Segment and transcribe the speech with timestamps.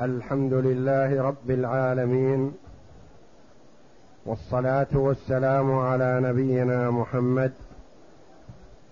[0.00, 2.52] الحمد لله رب العالمين
[4.26, 7.52] والصلاة والسلام على نبينا محمد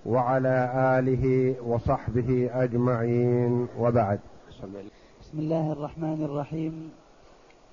[0.07, 4.21] وعلى آله وصحبه أجمعين وبعد.
[5.21, 6.91] بسم الله الرحمن الرحيم.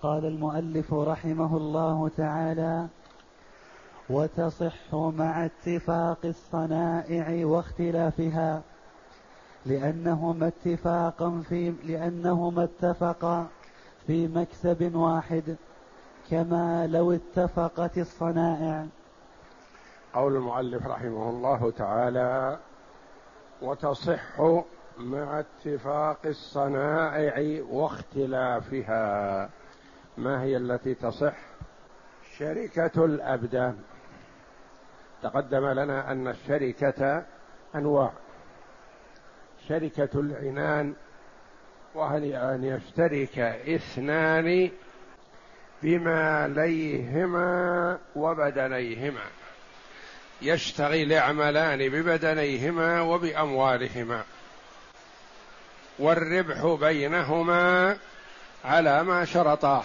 [0.01, 2.87] قال المؤلف رحمه الله تعالى
[4.09, 8.61] وتصح مع اتفاق الصنائع واختلافها
[9.65, 13.47] لأنهما اتفاقا في لأنهما اتفقا
[14.07, 15.55] في مكسب واحد
[16.29, 18.85] كما لو اتفقت الصنائع.
[20.13, 22.59] قول المؤلف رحمه الله تعالى
[23.61, 24.41] وتصح
[24.97, 29.49] مع اتفاق الصنائع واختلافها.
[30.17, 31.35] ما هي التي تصح؟
[32.37, 33.77] شركة الأبدان.
[35.23, 37.25] تقدم لنا أن الشركة
[37.75, 38.11] أنواع.
[39.69, 40.93] شركة العنان
[41.95, 44.71] وهي أن يشترك اثنان
[45.83, 47.47] بماليهما
[48.15, 49.23] وبدنيهما؟
[50.41, 54.23] يشتغل يعملان ببدنيهما وبأموالهما.
[55.99, 57.97] والربح بينهما
[58.65, 59.83] على ما شرطاه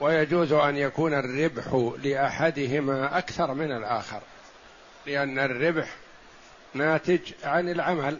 [0.00, 4.20] ويجوز أن يكون الربح لأحدهما أكثر من الآخر
[5.06, 5.88] لأن الربح
[6.74, 8.18] ناتج عن العمل.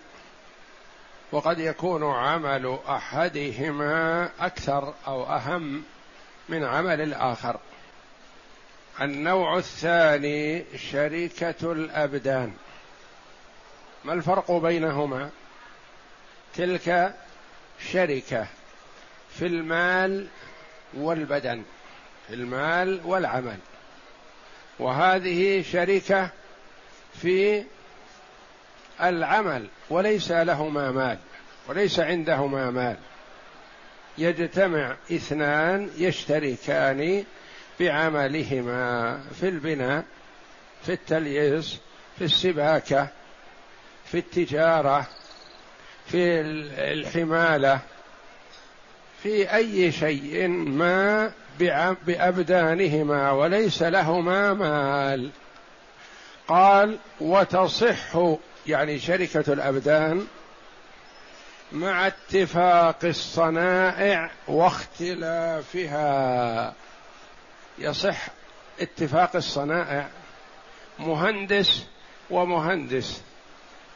[1.34, 5.82] وقد يكون عمل أحدهما أكثر أو أهم
[6.48, 7.60] من عمل الآخر.
[9.00, 12.52] النوع الثاني شركة الأبدان.
[14.04, 15.30] ما الفرق بينهما؟
[16.54, 17.14] تلك
[17.92, 18.46] شركة
[19.38, 20.26] في المال
[20.94, 21.62] والبدن
[22.28, 23.58] في المال والعمل.
[24.78, 26.30] وهذه شركة
[27.22, 27.64] في
[29.02, 31.18] العمل وليس لهما مال
[31.68, 32.96] وليس عندهما مال.
[34.18, 37.24] يجتمع اثنان يشتركان
[37.80, 40.04] بعملهما في البناء
[40.82, 41.78] في التلييس
[42.18, 43.08] في السباكة
[44.04, 45.06] في التجارة
[46.06, 46.40] في
[46.92, 47.80] الحمالة.
[49.22, 51.32] في أي شيء ما
[52.06, 55.30] بأبدانهما وليس لهما مال.
[56.48, 60.26] قال وتصح يعني شركة الأبدان
[61.72, 65.94] مع اتفاق الصنائع واختلافها.
[67.78, 68.26] يصح
[68.80, 70.08] اتفاق الصنائع
[70.98, 71.84] مهندس
[72.30, 73.22] ومهندس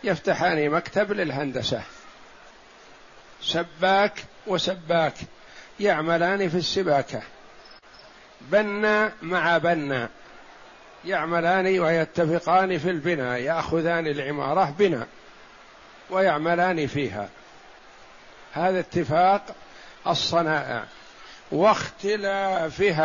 [0.05, 1.83] يفتحان مكتب للهندسة.
[3.43, 5.15] سباك وسباك
[5.81, 7.23] يعملان في السباكة.
[8.41, 10.09] بنا مع بنا.
[11.05, 15.07] يعملان ويتفقان في البناء يأخذان العمارة بناء
[16.11, 17.29] ويعملان فيها.
[18.53, 19.43] هذا اتفاق
[20.07, 20.85] الصنائع.
[21.53, 23.01] واختلافها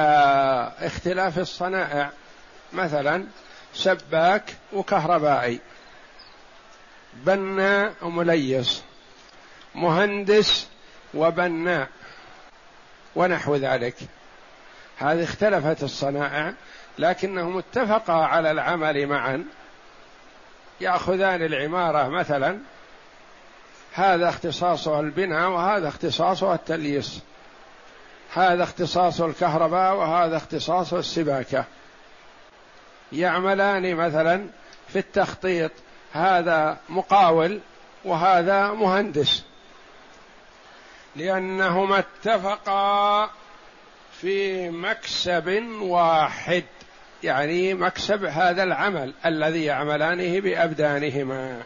[0.87, 2.11] اختلاف الصنائع.
[2.73, 3.25] مثلا
[3.73, 4.43] سباك
[4.73, 5.59] وكهربائي.
[7.13, 8.83] بناء ومليس.
[9.75, 10.67] مهندس
[11.13, 11.87] وبناء.
[13.15, 13.95] ونحو ذلك.
[14.97, 16.53] هذه اختلفت الصنائع.
[16.99, 19.45] لكنهم اتفقا على العمل معا.
[20.81, 22.59] يأخذان العمارة مثلا.
[23.93, 27.21] هذا اختصاصه البناء وهذا اختصاصه التلييس
[28.33, 31.65] هذا اختصاص الكهرباء وهذا اختصاص السباكة.
[33.11, 34.47] يعملان مثلا
[34.87, 35.71] في التخطيط.
[36.13, 37.59] هذا مقاول
[38.05, 39.43] وهذا مهندس.
[41.15, 43.29] لأنهما اتفقا
[44.21, 46.63] في مكسب واحد.
[47.23, 51.61] يعني مكسب هذا العمل الذي يعملانه بأبدانهما.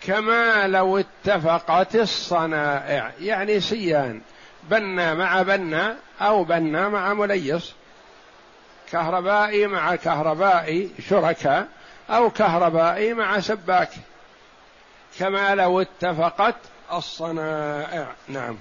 [0.00, 4.20] كما لو اتفقت الصنائع يعني سيان
[4.62, 7.72] بنا مع بنا أو بنا مع مليص.
[8.92, 11.68] كهربائي مع كهربائي شركاء
[12.10, 13.90] أو كهربائي مع سباك.
[15.18, 16.56] كما لو اتفقت
[16.92, 18.06] الصنائع.
[18.28, 18.56] نعم.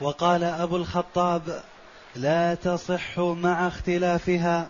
[0.00, 1.62] وقال أبو الخطاب
[2.16, 4.68] لا تصح مع اختلافها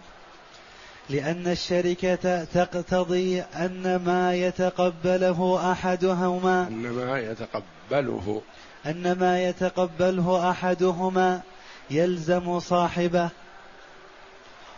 [1.10, 8.42] لأن الشركة تقتضي أن ما يتقبله أحدهما أن ما يتقبله.
[8.86, 11.40] أن ما يتقبله أحدهما
[11.90, 13.28] يلزم صاحبه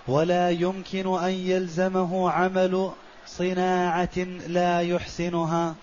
[0.09, 2.91] ولا يمكن أن يلزمه عمل
[3.26, 5.75] صناعة لا يحسنها.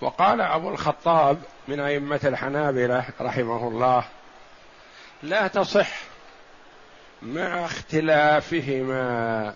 [0.00, 1.38] وقال أبو الخطاب
[1.68, 4.04] من أئمة الحنابلة رحمه الله
[5.22, 5.88] لا تصح
[7.22, 9.54] مع اختلافهما.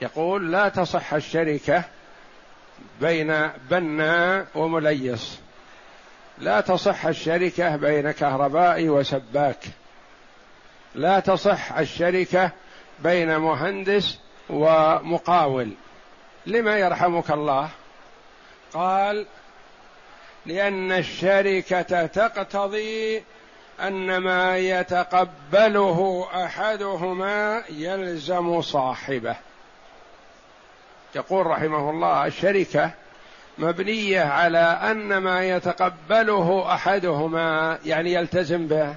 [0.00, 1.84] يقول لا تصح الشركة
[3.00, 5.38] بين بنا ومليص.
[6.38, 9.64] لا تصح الشركة بين كهربائي وسباك.
[10.94, 12.50] لا تصح الشركة
[12.98, 14.18] بين مهندس
[14.50, 15.70] ومقاول.
[16.46, 17.68] لما يرحمك الله؟
[18.72, 19.26] قال
[20.46, 23.22] لأن الشركة تقتضي
[23.80, 29.36] أن ما يتقبله أحدهما يلزم صاحبه.
[31.14, 32.90] يقول رحمه الله الشركة
[33.58, 38.94] مبنية على أن ما يتقبله أحدهما يعني يلتزم به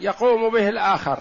[0.00, 1.18] يقوم به الآخر.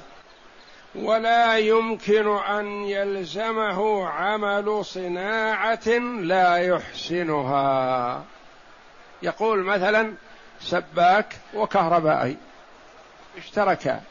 [0.96, 5.88] ولا يمكن أن يلزمه عمل صناعة
[6.22, 8.24] لا يحسنها.
[9.22, 10.14] يقول مثلا
[10.62, 12.38] سباك وكهربائي.
[13.38, 14.02] اشتركا.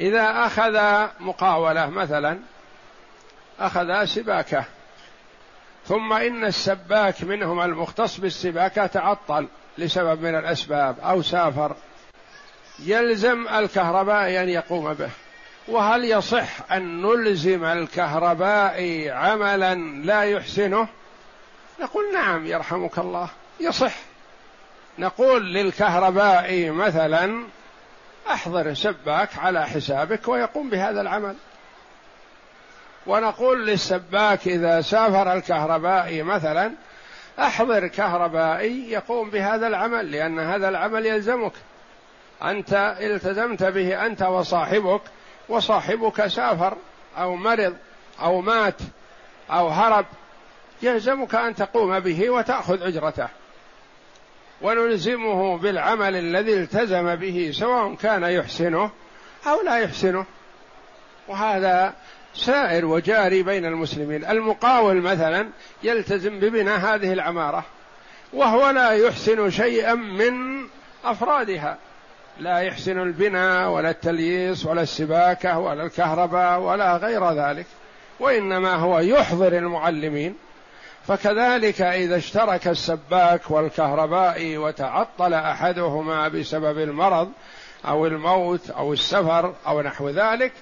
[0.00, 2.38] إذا أخذ مقاولة مثلا
[3.60, 4.64] اخذا سباكة.
[5.86, 9.48] ثم إن السباك منهم المختص بالسباكة تعطل
[9.78, 11.76] لسبب من الأسباب أو سافر.
[12.78, 15.10] يلزم الكهربائي أن يقوم به.
[15.68, 19.74] وهل يصح أن نلزم الكهربائي عملا
[20.04, 20.88] لا يحسنه؟
[21.80, 23.28] نقول نعم يرحمك الله.
[23.60, 24.07] يصح.
[24.98, 27.44] نقول للكهربائي مثلا
[28.30, 31.34] أحضر سباك على حسابك ويقوم بهذا العمل.
[33.06, 36.72] ونقول للسباك إذا سافر الكهربائي مثلا
[37.38, 41.52] أحضر كهربائي يقوم بهذا العمل لأن هذا العمل يلزمك.
[42.42, 45.02] أنت التزمت به أنت وصاحبك
[45.48, 46.76] وصاحبك سافر
[47.18, 47.76] أو مرض
[48.20, 48.78] أو مات
[49.50, 50.06] أو هرب
[50.82, 53.28] يلزمك أن تقوم به وتأخذ أجرته.
[54.62, 58.90] ونلزمه بالعمل الذي التزم به سواء كان يحسنه
[59.46, 60.26] أو لا يحسنه.
[61.28, 61.94] وهذا
[62.34, 64.24] سائر وجاري بين المسلمين.
[64.24, 65.48] المقاول مثلا
[65.82, 67.64] يلتزم ببناء هذه العمارة
[68.32, 70.64] وهو لا يحسن شيئا من
[71.04, 71.78] أفرادها.
[72.40, 77.66] لا يحسن البناء ولا التلييس ولا السباكة ولا الكهرباء ولا غير ذلك
[78.20, 80.34] وإنما هو يحضر المعلمين.
[81.08, 87.32] فكذلك إذا اشترك السباك والكهربائي وتعطل أحدهما بسبب المرض
[87.84, 90.52] أو الموت أو السفر أو نحو ذلك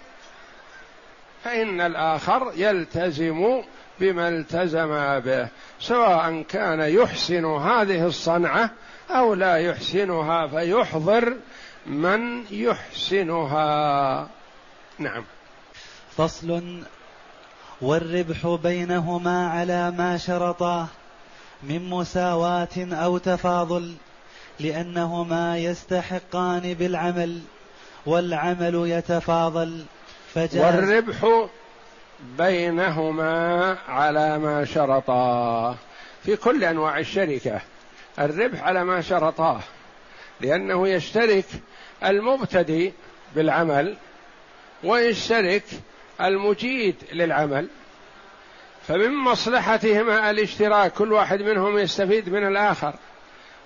[1.45, 3.63] فإن الآخر يلتزم
[4.01, 5.49] بما التزم به
[5.81, 8.71] سواء كان يحسن هذه الصنعة
[9.11, 11.37] أو لا يحسنها فيحضر
[11.87, 14.29] من يحسنها.
[14.99, 15.25] نعم.
[16.17, 16.83] فصل
[17.81, 20.87] والربح بينهما على ما شرطاه
[21.63, 23.95] من مساواة أو تفاضل
[24.61, 27.41] لأنهما يستحقان بالعمل
[28.07, 29.85] والعمل يتفاضل.
[30.35, 31.49] فجاز والربح
[32.39, 35.75] بينهما على ما شرطاه
[36.25, 37.61] في كل أنواع الشركة.
[38.19, 39.61] الربح على ما شرطاه
[40.41, 41.45] لأنه يشترك
[42.05, 42.93] المبتدئ
[43.35, 43.97] بالعمل
[44.85, 45.65] ويشترك
[46.21, 47.69] المجيد للعمل
[48.89, 52.95] فمن مصلحتهما الاشتراك كل واحد منهم يستفيد من الآخر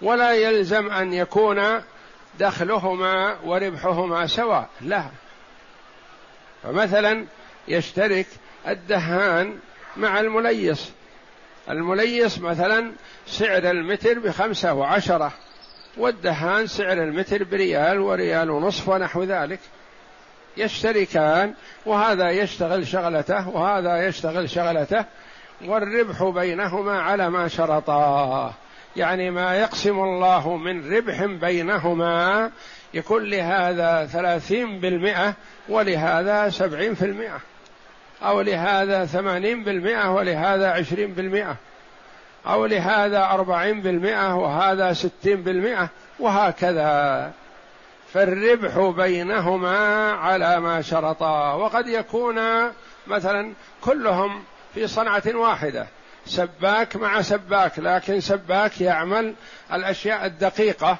[0.03, 1.83] ولا يلزم أن يكون
[2.39, 5.05] دخلهما وربحهما سواء لا.
[6.63, 7.25] فمثلا
[7.69, 8.27] يشترك
[8.69, 9.59] الدهان
[9.97, 10.93] مع المليس
[11.71, 12.93] المليس مثلا
[13.27, 15.33] سعر المتر بخمسة وعشرة
[15.97, 19.61] والدهان سعر المتر بريال وريال ونصف ونحو ذلك.
[20.61, 21.55] يشتركان
[21.87, 25.05] وهذا يشتغل شغلته وهذا يشتغل شغلته
[25.65, 28.53] والربح بينهما على ما شرطاه
[28.97, 32.51] يعني ما يقسم الله من ربح بينهما
[32.95, 35.35] يكون لهذا ثلاثين بالمئة
[35.69, 37.41] ولهذا سبعين في المئة.
[38.23, 41.57] أو لهذا ثمانين بالمئة ولهذا عشرين بالمئة.
[42.47, 45.89] أو لهذا أربعين بالمئة وهذا ستين بالمئة
[46.19, 47.33] وهكذا.
[48.15, 51.53] فالربح بينهما على ما شرطا.
[51.55, 52.41] وقد يكون
[53.07, 55.87] مثلا كلهم في صنعة واحدة.
[56.27, 59.35] سباك مع سباك لكن سباك يعمل
[59.73, 60.97] الأشياء الدقيقة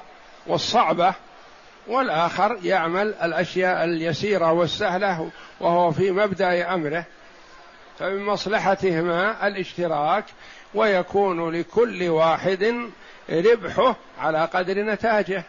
[0.47, 1.13] والصعبة
[1.87, 7.05] والآخر يعمل الأشياء اليسيرة والسهلة وهو في مبدأ أمره.
[7.99, 10.25] فمن مصلحتهما الاشتراك
[10.73, 12.89] ويكون لكل واحد
[13.29, 15.43] ربحه على قدر نتاجه.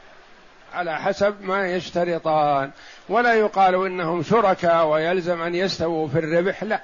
[0.75, 2.71] على حسب ما يشترطان.
[3.09, 6.65] ولا يقال إنهم شركاء ويلزم أن يستووا في الربح.
[6.65, 6.81] لا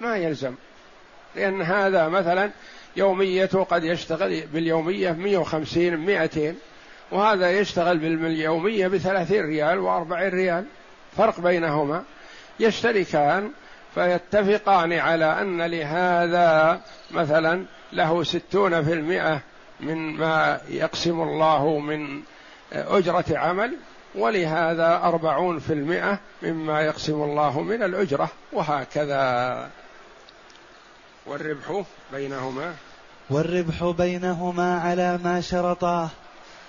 [0.00, 0.54] ما يلزم.
[1.36, 2.50] لأن هذا مثلا
[2.96, 6.54] يوميته قد يشتغل باليومية 150 200
[7.10, 10.64] وهذا يشتغل باليومية بثلاثين ريال وأربعين ريال.
[11.16, 12.04] فرق بينهما.
[12.60, 13.50] يشتركان
[13.94, 19.40] فيتفقان على أن لهذا مثلا له ستون في المئة
[19.80, 22.22] من ما يقسم الله من
[22.72, 23.76] أجرة عمل
[24.14, 29.70] ولهذا أربعون في المئة مما يقسم الله من الأجرة وهكذا.
[31.26, 32.74] والربح بينهما.
[33.30, 36.08] والربح بينهما على ما شرطاه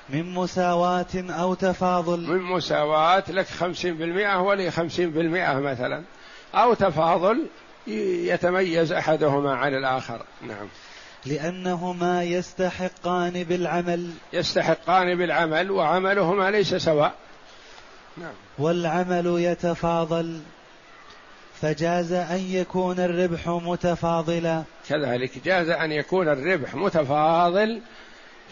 [0.10, 2.20] من مساواة أو تفاضل.
[2.20, 6.04] من مساواة لك خمسين بالمئة ولي خمسين بالمئة مثلا.
[6.56, 7.48] أو تفاضل
[7.88, 10.26] يتميز أحدهما عن الآخر.
[10.42, 10.68] نعم.
[11.26, 14.10] لأنهما يستحقان بالعمل.
[14.34, 17.14] يستحقان بالعمل وعملهما ليس سواء.
[18.18, 18.34] نعم.
[18.60, 20.42] والعمل يتفاضل.
[21.62, 24.64] فجاز أن يكون الربح متفاضلا.
[24.90, 27.82] كذلك جاز أن يكون الربح متفاضل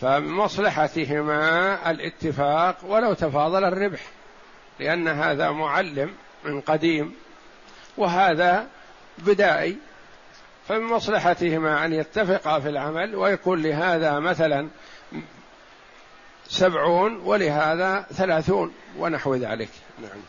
[0.01, 4.01] فمصلحتهما الاتفاق ولو تفاضل الربح
[4.79, 6.09] لأن هذا معلم
[6.45, 7.13] من قديم
[7.97, 8.67] وهذا
[9.17, 9.77] بدائي.
[10.69, 14.67] فمن مصلحتهما أن يتفقا في العمل ويكون لهذا مثلا
[16.47, 19.69] سبعون ولهذا ثلاثون ونحو ذلك.
[20.01, 20.21] نعم.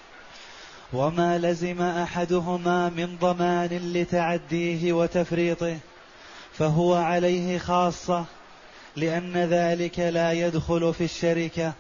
[0.93, 5.77] وما لزم أحدهما من ضمان لتعديه وتفريطه
[6.53, 8.25] فهو عليه خاصة
[8.97, 11.73] لأن ذلك لا يدخل في الشركة.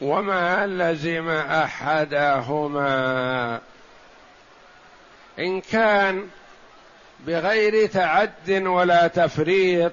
[0.00, 2.80] وما لزم أحدهما
[5.38, 6.28] إن كان
[7.26, 9.92] بغير تعد ولا تفريط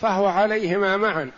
[0.00, 1.30] فهو عليهما معا.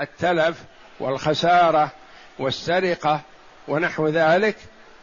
[0.00, 0.56] التلف
[1.00, 1.90] والخسارة
[2.38, 3.20] والسرقة
[3.68, 4.56] ونحو ذلك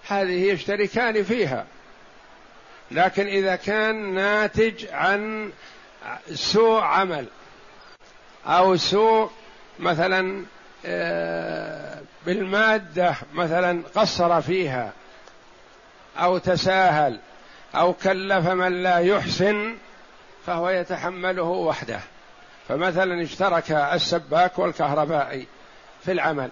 [0.07, 1.65] هذه يشتركان فيها.
[2.91, 5.51] لكن إذا كان ناتج عن
[6.33, 7.25] سوء عمل
[8.45, 9.29] أو سوء
[9.79, 10.45] مثلا
[10.85, 14.93] آه، بالمادة مثلا قصر فيها
[16.17, 17.19] أو تساهل
[17.75, 19.75] أو كلف من لا يحسن
[20.45, 21.99] فهو يتحمله وحده.
[22.67, 25.47] فمثلا اشترك السباك والكهربائي
[26.03, 26.51] في العمل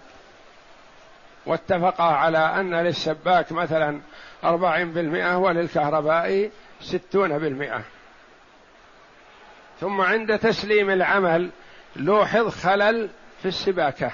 [1.46, 4.02] واتفقا على أن للسباك مثلا
[4.44, 7.82] أربعين بالمئة وللكهربائي ستون بالمئة.
[9.80, 11.50] ثم عند تسليم العمل
[11.96, 13.10] لوحظ خلل
[13.42, 14.12] في السباكة.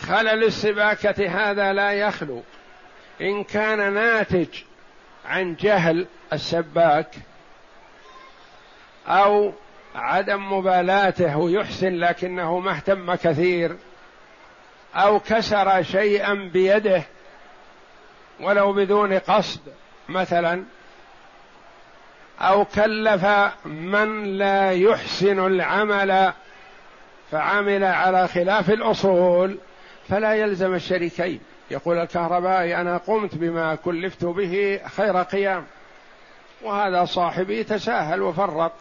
[0.00, 2.42] خلل السباكة هذا لا يخلو.
[3.20, 4.48] إن كان ناتج
[5.26, 7.14] عن جهل السباك
[9.06, 9.52] أو
[9.94, 13.76] عدم مبالاته يحسن لكنه ما اهتم كثير
[14.94, 17.02] أو كسر شيئا بيده
[18.40, 19.60] ولو بدون قصد
[20.08, 20.64] مثلا
[22.40, 23.24] أو كلف
[23.64, 26.32] من لا يحسن العمل
[27.30, 29.58] فعمل على خلاف الأصول
[30.08, 31.40] فلا يلزم الشريكين.
[31.70, 35.66] يقول الكهربائي أنا قمت بما كلفت به خير قيام.
[36.62, 38.72] وهذا صاحبي تساهل وفرط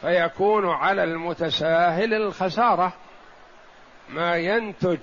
[0.00, 2.92] فيكون على المتساهل الخسارة.
[4.08, 4.98] ما ينتج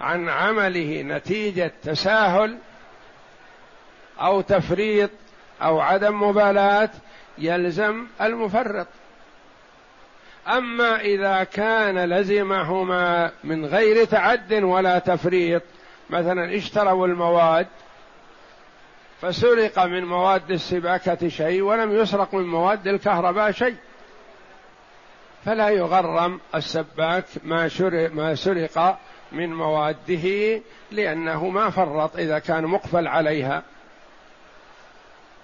[0.00, 2.58] عن عمله نتيجة تساهل
[4.20, 5.10] أو تفريط
[5.62, 6.90] أو عدم مبالاة
[7.38, 8.86] يلزم المفرط.
[10.48, 15.62] أما إذا كان لزمهما من غير تعد ولا تفريط
[16.10, 17.66] مثلا اشتروا المواد
[19.22, 23.76] فسرق من مواد السباكة شيء ولم يسرق من مواد الكهرباء شيء.
[25.44, 27.70] فلا يغرم السباك ما
[28.12, 28.98] ما سرق
[29.32, 30.60] من مواده
[30.92, 33.62] لأنه ما فرط إذا كان مقفل عليها.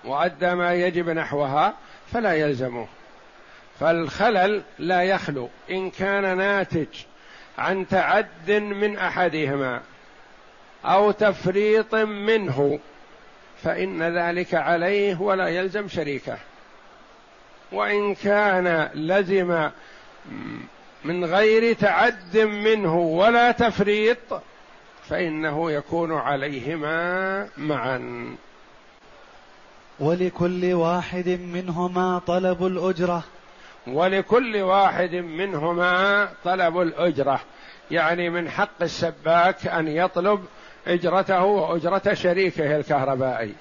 [0.05, 1.75] وأدى ما يجب نحوها
[2.13, 2.87] فلا يلزمه.
[3.81, 5.49] فالخلل لا يخلو.
[5.71, 6.87] إن كان ناتج
[7.59, 9.81] عن تعد من أحدهما
[10.85, 12.79] أو تفريط منه
[13.63, 16.39] فإن ذلك عليه ولا يلزم شريكه.
[17.73, 19.71] وإن كان لزم
[21.05, 24.43] من غير تعد منه ولا تفريط
[25.09, 28.37] فإنه يكون عليهما معا.
[30.01, 33.25] ولكل واحد منهما طلب الأجرة.
[33.87, 37.41] ولكل واحد منهما طلب الأجرة.
[37.91, 40.45] يعني من حق السباك أن يطلب
[40.87, 43.55] أجرته وأجرة شريكه الكهربائي.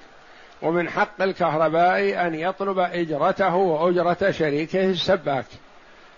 [0.62, 5.46] ومن حق الكهربائي أن يطلب أجرته وأجرة شريكه السباك.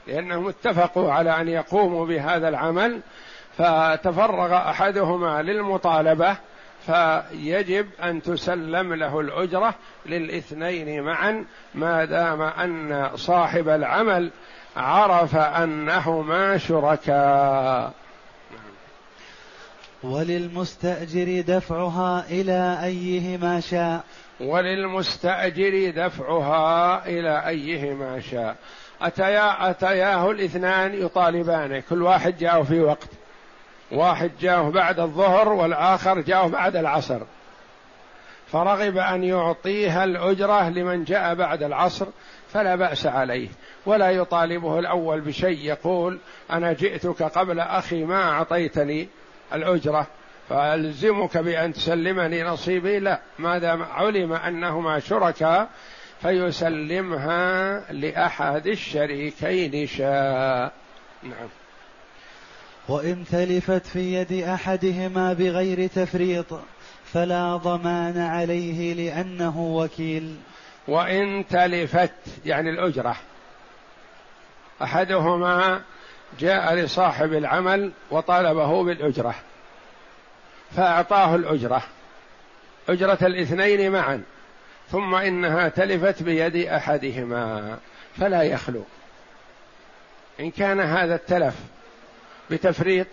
[0.06, 3.00] لأنهم اتفقوا على أن يقوموا بهذا العمل
[3.58, 6.36] فتفرغ أحدهما للمطالبة
[6.86, 9.74] فيجب أن تسلم له الأجرة
[10.06, 11.44] للاثنين معا
[11.74, 14.30] ما دام أن صاحب العمل
[14.76, 17.92] عرف أنهما شركاء.
[20.04, 24.04] وللمستأجر دفعها إلى أيهما شاء.
[24.40, 28.56] وللمستأجر دفعها إلى أيهما شاء.
[29.02, 33.08] أتيا أتياه الاثنان يطالبانه كل واحد جاءه في وقت.
[33.92, 37.20] واحد جاءه بعد الظهر والآخر جاءه بعد العصر.
[38.46, 42.06] فرغب أن يعطيها الأجرة لمن جاء بعد العصر
[42.48, 43.48] فلا بأس عليه.
[43.86, 46.18] ولا يطالبه الأول بشيء يقول
[46.50, 49.08] أنا جئتك قبل أخي ما أعطيتني؟
[49.52, 50.06] الأجرة
[50.48, 53.20] فألزمك بأن تسلمني نصيبي؟ لا.
[53.38, 55.68] ما دام علم أنهما شركاء
[56.22, 60.72] فيسلمها لأحد الشريكين شاء.
[61.22, 61.48] نعم.
[62.88, 66.60] وإن تلفت في يد أحدهما بغير تفريط
[67.12, 70.36] فلا ضمان عليه لأنه وكيل.
[70.88, 72.14] وإن تلفت
[72.46, 73.16] يعني الأجرة
[74.82, 75.82] أحدهما
[76.38, 79.34] جاء لصاحب العمل وطالبه بالأجرة
[80.76, 81.82] فأعطاه الأجرة
[82.88, 84.22] أجرة الاثنين معا
[84.90, 87.78] ثم إنها تلفت بيد أحدهما
[88.16, 88.84] فلا يخلو.
[90.40, 91.54] إن كان هذا التلف
[92.50, 93.06] بتفريط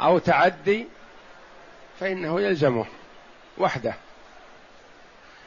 [0.00, 0.86] أو تعدي
[2.00, 2.86] فإنه يلزمه
[3.58, 3.94] وحده.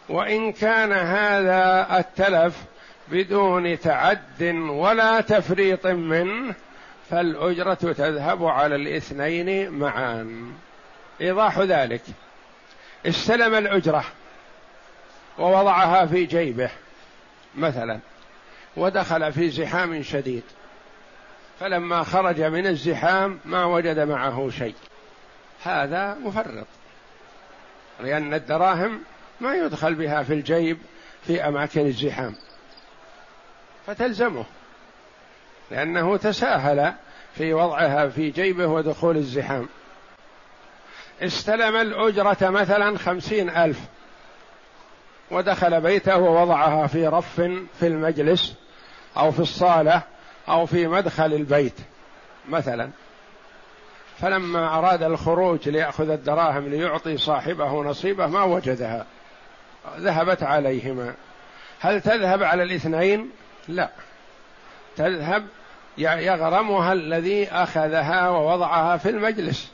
[0.10, 2.64] وإن كان هذا التلف
[3.12, 6.56] بدون تعد ولا تفريط منه
[7.10, 10.52] فالأجرة تذهب على الاثنين معا.
[11.22, 12.02] إيضاح ذلك.
[13.06, 14.04] استلم الأجرة
[15.40, 16.70] ووضعها في جيبه
[17.56, 18.00] مثلا
[18.78, 20.44] ودخل في زحام شديد.
[21.60, 24.76] فلما خرج من الزحام ما وجد معه شيء.
[25.64, 26.68] هذا مفرط
[28.00, 29.02] لأن الدراهم
[29.42, 30.78] ما يدخل بها في الجيب
[31.28, 32.36] في أماكن الزحام.
[33.88, 34.46] فتلزمه
[35.72, 36.94] لأنه تساهل
[37.36, 39.70] في وضعها في جيبه ودخول الزحام.
[41.22, 43.80] استلم الأجرة مثلا خمسين ألف
[45.32, 47.42] ودخل بيته ووضعها في رف
[47.80, 48.56] في المجلس
[49.18, 50.02] أو في الصالة
[50.50, 51.80] أو في مدخل البيت
[52.50, 52.90] مثلا.
[54.20, 59.06] فلما أراد الخروج ليأخذ الدراهم ليعطي صاحبه نصيبه ما وجدها
[59.98, 61.14] ذهبت عليهما.
[61.80, 63.32] هل تذهب على الاثنين؟
[63.68, 63.90] لا.
[64.98, 65.48] تذهب
[65.98, 69.72] يغرمها الذي أخذها ووضعها في المجلس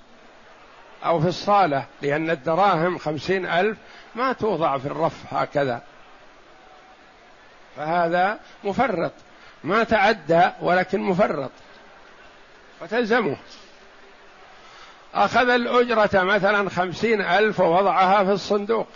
[1.06, 3.78] أو في الصالة لأن الدراهم خمسين ألف
[4.16, 5.82] ما توضع في الرف هكذا.
[7.78, 9.12] فهذا مفرط.
[9.64, 11.52] ما تعدى ولكن مفرط.
[12.80, 13.38] فتلزمه.
[15.14, 18.88] أخذ الأجرة مثلا خمسين ألف ووضعها في الصندوق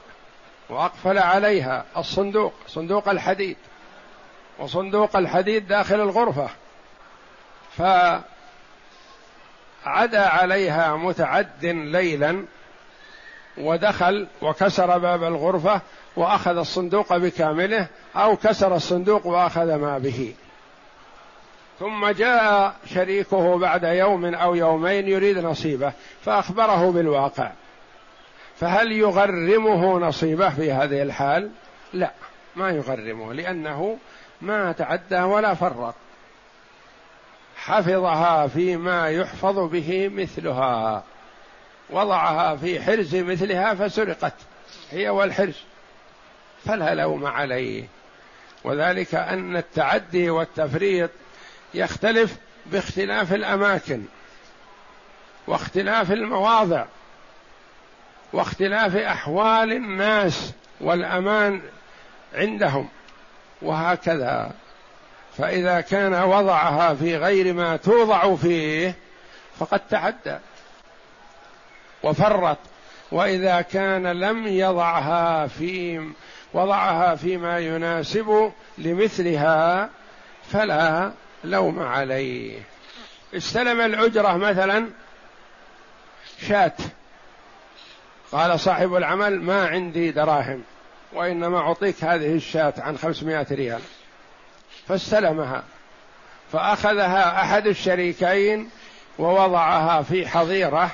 [0.70, 3.58] وأقفل عليها الصندوق صندوق الحديد.
[4.62, 6.50] وصندوق الحديد داخل الغرفة
[7.78, 8.22] فعدا
[10.28, 12.46] عليها متعد ليلا
[13.58, 15.82] ودخل وكسر باب الغرفة
[16.16, 20.36] وأخذ الصندوق بكامله أو كسر الصندوق وأخذ ما به.
[21.80, 25.94] ثم جاء شريكه بعد يوم أو يومين يريد نصيبه
[26.26, 27.52] فأخبره بالواقع.
[28.56, 31.52] فهل يغرمه نصيبه في هذه الحال؟
[31.94, 32.12] لا
[32.56, 33.98] ما يغرمه لأنه
[34.42, 35.96] ما تعدى ولا فرط.
[37.58, 41.04] حفظها فيما يحفظ به مثلها.
[41.90, 44.34] وضعها في حرز مثلها فسرقت.
[44.92, 45.58] هي والحرز.
[46.66, 47.84] فلا لوم عليه.
[48.64, 51.10] وذلك أن التعدي والتفريط
[51.74, 54.04] يختلف باختلاف الأماكن.
[55.48, 56.86] واختلاف المواضع.
[58.34, 61.62] واختلاف أحوال الناس والأمان
[62.34, 62.90] عندهم.
[63.62, 64.52] وهكذا.
[65.38, 68.96] فإذا كان وضعها في غير ما توضع فيه
[69.60, 70.38] فقد تعدى
[72.04, 72.58] وفرط.
[73.12, 76.10] وإذا كان لم يضعها في
[76.54, 79.90] وضعها فيما يناسب لمثلها
[80.52, 81.12] فلا
[81.44, 82.60] لوم عليه.
[83.34, 84.90] استلم الأجرة مثلا
[86.48, 86.74] شاة
[88.32, 90.64] قال صاحب العمل ما عندي دراهم.
[91.14, 93.82] وإنما أعطيك هذه الشاة عن خمسمائة ريال.
[94.88, 95.64] فاستلمها.
[96.52, 98.70] فأخذها أحد الشريكين
[99.20, 100.92] ووضعها في حظيرة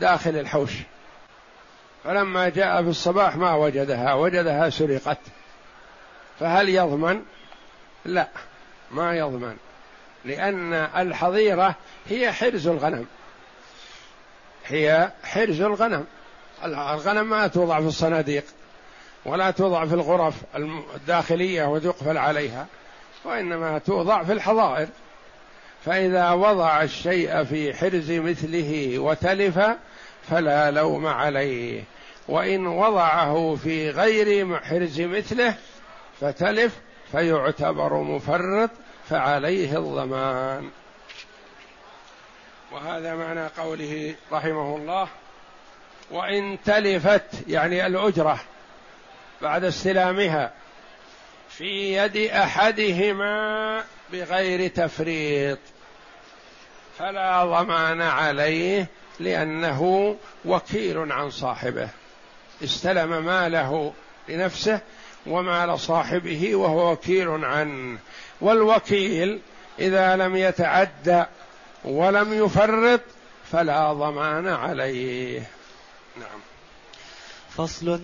[0.00, 0.72] داخل الحوش.
[2.04, 4.14] فلما جاء في الصباح ما وجدها.
[4.14, 5.18] وجدها سرقت.
[6.40, 7.22] فهل يضمن؟
[8.04, 8.28] لا
[8.90, 9.56] ما يضمن.
[10.24, 11.74] لأن الحظيرة
[12.08, 13.06] هي حرز الغنم.
[14.66, 16.06] هي حرز الغنم.
[16.64, 18.44] الغنم ما توضع في الصناديق.
[19.24, 20.34] ولا توضع في الغرف
[20.94, 22.66] الداخلية وتقفل عليها
[23.24, 24.88] وإنما توضع في الحظائر.
[25.84, 29.60] فإذا وضع الشيء في حرز مثله وتلف
[30.30, 31.84] فلا لوم عليه.
[32.28, 35.54] وإن وضعه في غير حرز مثله
[36.20, 36.80] فتلف
[37.12, 38.70] فيعتبر مفرط
[39.08, 40.70] فعليه الضمان.
[42.72, 45.08] وهذا معنى قوله رحمه الله
[46.10, 48.40] وإن تلفت يعني الأجرة.
[49.42, 50.52] بعد استلامها
[51.50, 55.58] في يد أحدهما بغير تفريط.
[56.98, 58.86] فلا ضمان عليه
[59.20, 61.88] لأنه وكيل عن صاحبه.
[62.64, 63.92] استلم ماله
[64.28, 64.80] لنفسه
[65.26, 67.98] ومال صاحبه وهو وكيل عنه.
[68.40, 69.40] والوكيل
[69.78, 71.24] إذا لم يتعدى
[71.84, 73.00] ولم يفرط
[73.52, 75.42] فلا ضمان عليه.
[76.16, 76.40] نعم.
[77.56, 78.00] فصل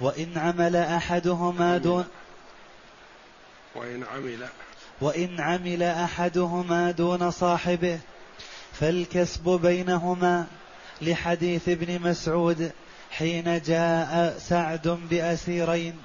[0.00, 2.04] وإن عمل أحدهما دون
[3.74, 4.46] وإن عمل.
[5.00, 7.98] وإن عمل أحدهما دون صاحبه
[8.72, 10.46] فالكسب بينهما.
[11.02, 12.72] لحديث ابن مسعود
[13.10, 16.02] حين جاء سعد بأسيرين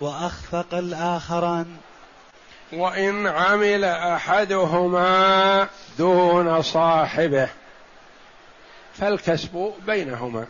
[0.00, 1.76] وأخفق الآخران.
[2.72, 7.48] وإن عمل أحدهما دون صاحبه
[8.94, 10.46] فالكسب بينهما.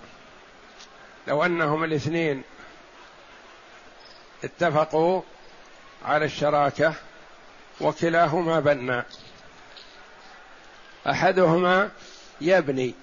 [1.28, 2.42] لو أنهم الاثنين
[4.44, 5.22] اتفقوا
[6.04, 6.94] على الشراكة
[7.80, 9.02] وكلاهما بنى
[11.06, 11.90] أحدهما
[12.40, 12.94] يبني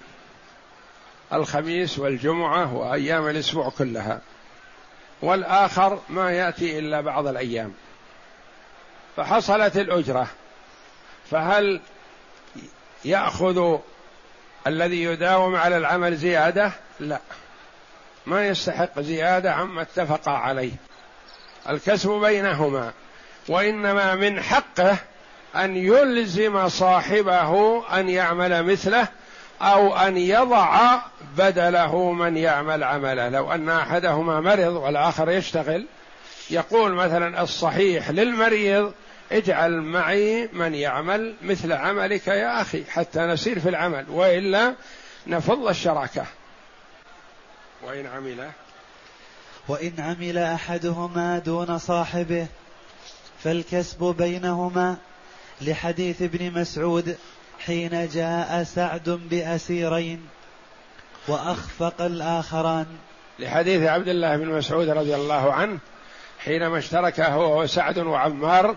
[1.32, 4.20] الخميس والجمعة وأيام الأسبوع كلها
[5.22, 7.74] والآخر ما يأتي إلا بعض الأيام.
[9.16, 10.26] فحصلت الأجرة
[11.30, 11.80] فهل
[13.04, 13.78] يأخذ
[14.66, 17.20] الذي يداوم على العمل زيادة؟ لا.
[18.26, 20.72] ما يستحق زيادة عما اتفق عليه.
[21.68, 22.92] الكسب بينهما
[23.48, 24.96] وإنما من حقه
[25.56, 29.08] أن يلزم صاحبه أن يعمل مثله
[29.62, 30.98] أو أن يضع
[31.36, 33.28] بدله من يعمل عمله.
[33.28, 35.86] لو أن أحدهما مرض والآخر يشتغل
[36.50, 38.92] يقول مثلا الصحيح للمريض
[39.32, 44.74] اجعل معي من يعمل مثل عملك يا أخي حتى نسير في العمل وإلا
[45.26, 46.24] نفض الشراكة.
[47.82, 48.50] وإن عمل
[49.68, 52.46] وإن عمل أحدهما دون صاحبه
[53.44, 54.96] فالكسب بينهما
[55.60, 57.16] لحديث ابن مسعود
[57.58, 60.26] حين جاء سعد بأسيرين
[61.28, 62.86] وأخفق الآخران.
[63.38, 65.78] لحديث عبد الله بن مسعود رضي الله عنه
[66.38, 68.76] حينما اشترك هو وسعد وعمار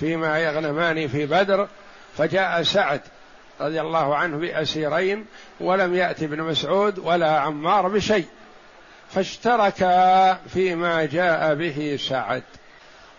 [0.00, 1.68] فيما يغنمان في بدر
[2.16, 3.00] فجاء سعد
[3.60, 5.26] رضي الله عنه بأسيرين
[5.60, 8.26] ولم يأتي ابن مسعود ولا عمار بشيء.
[9.14, 12.42] فاشتركا فيما جاء به سعد.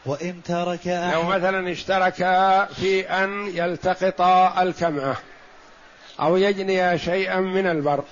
[0.06, 5.18] وإن ترك أحد لو مثلا اشتركا في أن يلتقطا الكمعة
[6.20, 8.04] أو يجني شيئا من البر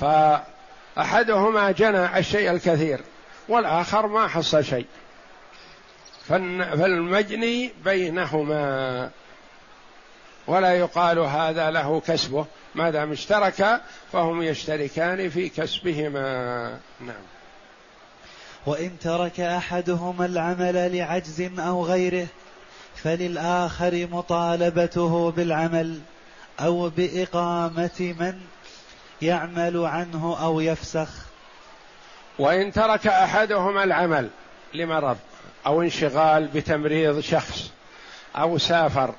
[0.00, 3.00] فأحدهما جنى الشيء الكثير
[3.48, 4.86] والآخر ما حصل شيء.
[6.28, 9.10] فالمجني بينهما
[10.46, 12.46] ولا يقال هذا له كسبه.
[12.74, 13.80] ما دام اشترك
[14.12, 16.78] فهم يشتركان في كسبهما.
[17.00, 17.22] نعم.
[18.66, 22.26] وإن ترك أحدهما العمل لعجز أو غيره
[22.96, 26.00] فللآخر مطالبته بالعمل
[26.60, 28.40] أو بإقامة من
[29.22, 31.08] يعمل عنه أو يفسخ.
[32.38, 34.28] وإن ترك أحدهما العمل
[34.74, 35.16] لمرض
[35.66, 37.70] أو انشغال بتمريض شخص
[38.36, 39.14] أو سافر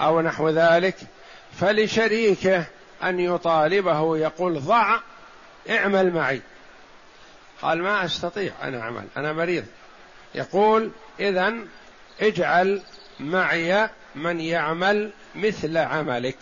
[0.00, 0.96] أو نحو ذلك
[1.60, 2.64] فلشريكه
[3.02, 4.98] أن يطالبه يقول ضع
[5.70, 6.40] اعمل معي.
[7.62, 9.64] قال ما أستطيع أنا أعمل أنا مريض.
[10.34, 11.54] يقول اذا
[12.20, 12.82] اجعل
[13.20, 16.38] معي من يعمل مثل عملك.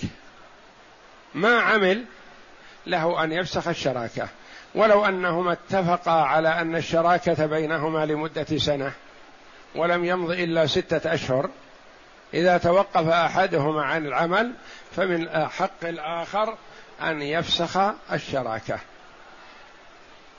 [1.35, 2.05] ما عمل؟
[2.87, 4.29] له أن يفسخ الشراكة.
[4.75, 8.93] ولو أنهما اتفقا على أن الشراكة بينهما لمدة سنة
[9.75, 11.51] ولم يمض إلا ستة أشهر
[12.35, 14.53] إذا توقف أحدهما عن العمل
[14.97, 16.57] فمن حق الآخر
[17.03, 17.79] أن يفسخ
[18.13, 18.79] الشراكة.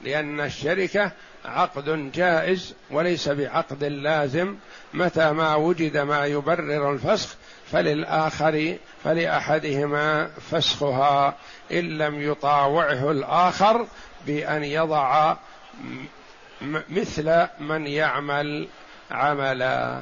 [0.01, 1.11] لأن الشركة
[1.45, 4.55] عقد جائز وليس بعقد لازم.
[4.93, 7.35] متى ما وجد ما يبرر الفسخ
[7.71, 11.35] فللآخر فلأحدهما فسخها.
[11.71, 13.87] إن لم يطاوعه الآخر
[14.27, 15.35] بأن يضع
[16.89, 18.67] مثل من يعمل
[19.11, 20.01] عملا.